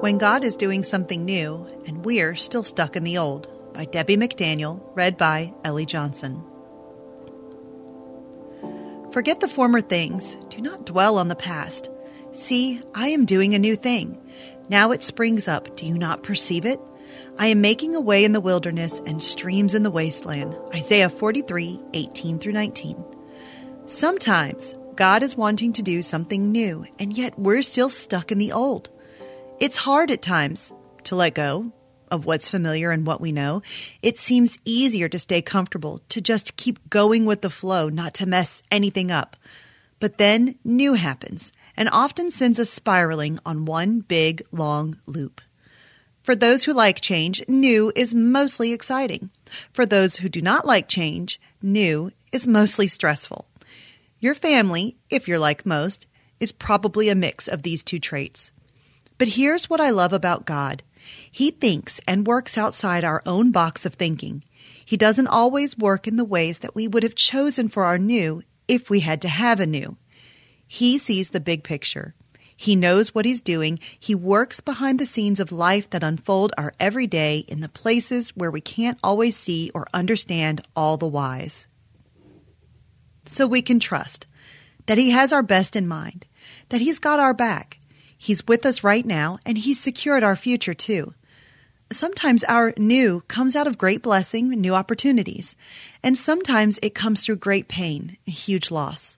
[0.00, 4.18] When God is Doing Something New and We're Still Stuck in the Old by Debbie
[4.18, 6.44] McDaniel, read by Ellie Johnson.
[9.10, 11.88] Forget the former things, do not dwell on the past.
[12.32, 14.20] See, I am doing a new thing.
[14.68, 16.78] Now it springs up, do you not perceive it?
[17.38, 20.54] I am making a way in the wilderness and streams in the wasteland.
[20.74, 23.02] Isaiah 43 18 through 19.
[23.86, 28.52] Sometimes God is wanting to do something new, and yet we're still stuck in the
[28.52, 28.90] old.
[29.58, 30.74] It's hard at times
[31.04, 31.72] to let go
[32.10, 33.62] of what's familiar and what we know.
[34.02, 38.26] It seems easier to stay comfortable, to just keep going with the flow, not to
[38.26, 39.34] mess anything up.
[39.98, 45.40] But then new happens and often sends us spiraling on one big, long loop.
[46.22, 49.30] For those who like change, new is mostly exciting.
[49.72, 53.46] For those who do not like change, new is mostly stressful.
[54.18, 56.06] Your family, if you're like most,
[56.40, 58.50] is probably a mix of these two traits.
[59.18, 60.82] But here's what I love about God
[61.30, 64.44] He thinks and works outside our own box of thinking.
[64.84, 68.42] He doesn't always work in the ways that we would have chosen for our new
[68.68, 69.96] if we had to have a new.
[70.66, 72.14] He sees the big picture.
[72.56, 73.78] He knows what he's doing.
[73.98, 78.50] He works behind the scenes of life that unfold our everyday in the places where
[78.50, 81.66] we can't always see or understand all the whys.
[83.26, 84.26] So we can trust
[84.86, 86.26] that he has our best in mind,
[86.70, 87.78] that he's got our back,
[88.26, 91.14] He's with us right now, and He's secured our future too.
[91.92, 95.54] Sometimes our new comes out of great blessing, new opportunities,
[96.02, 99.16] and sometimes it comes through great pain, huge loss.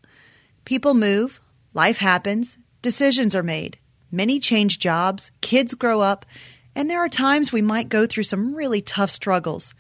[0.67, 1.41] People move,
[1.73, 3.79] life happens, decisions are made,
[4.13, 6.27] many change jobs, kids grow up,
[6.75, 9.73] and there are times we might go through some really tough struggles.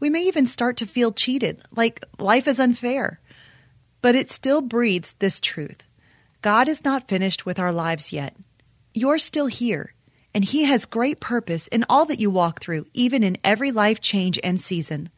[0.00, 3.20] We may even start to feel cheated, like life is unfair.
[4.00, 5.82] But it still breathes this truth
[6.40, 8.34] God is not finished with our lives yet.
[9.00, 9.94] You're still here,
[10.34, 13.98] and He has great purpose in all that you walk through, even in every life
[13.98, 15.08] change and season.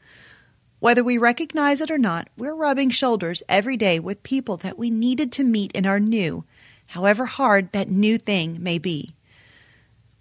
[0.79, 4.89] Whether we recognize it or not, we're rubbing shoulders every day with people that we
[4.89, 6.45] needed to meet in our new,
[6.87, 9.17] however hard that new thing may be.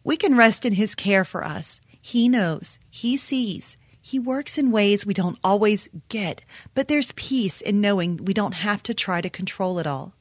[0.04, 1.82] We can rest in His care for us.
[2.02, 6.42] He knows, He sees, He works in ways we don't always get,
[6.74, 10.16] but there's peace in knowing we don't have to try to control it all.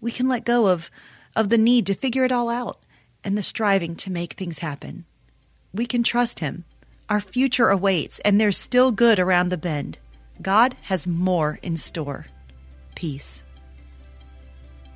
[0.00, 0.88] We can let go of
[1.36, 2.78] of the need to figure it all out
[3.24, 5.04] and the striving to make things happen.
[5.72, 6.64] We can trust Him.
[7.08, 9.98] Our future awaits, and there's still good around the bend.
[10.40, 12.26] God has more in store.
[12.94, 13.42] Peace.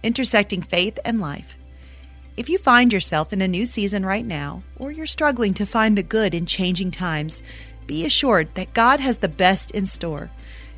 [0.03, 1.57] Intersecting faith and life.
[2.37, 5.99] If you find yourself in a new season right now, or you're struggling to find
[5.99, 7.43] the good in changing times,
[7.87, 10.31] be assured that God has the best in store.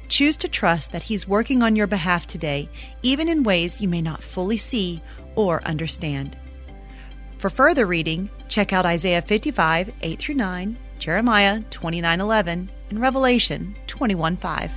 [0.08, 2.68] Choose to trust that He's working on your behalf today,
[3.02, 5.02] even in ways you may not fully see
[5.34, 6.36] or understand.
[7.38, 13.74] For further reading, check out Isaiah 55, 8 through 9, Jeremiah 29, 11, and Revelation
[13.86, 14.70] 21, 5.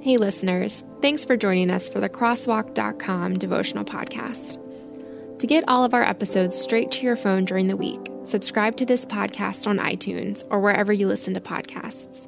[0.00, 4.58] Hey, listeners, thanks for joining us for the Crosswalk.com devotional podcast.
[5.40, 8.86] To get all of our episodes straight to your phone during the week, subscribe to
[8.86, 12.27] this podcast on iTunes or wherever you listen to podcasts.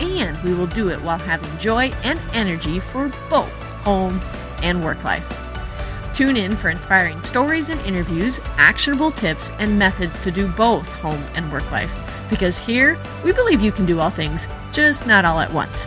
[0.00, 4.20] and we will do it while having joy and energy for both home
[4.62, 5.26] and work life.
[6.12, 11.22] Tune in for inspiring stories and interviews, actionable tips, and methods to do both home
[11.34, 11.94] and work life.
[12.28, 15.86] Because here, we believe you can do all things, just not all at once.